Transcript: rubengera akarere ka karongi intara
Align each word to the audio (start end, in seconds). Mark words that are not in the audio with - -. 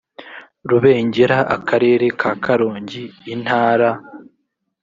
rubengera 0.69 1.37
akarere 1.55 2.05
ka 2.19 2.31
karongi 2.43 3.03
intara 3.33 3.89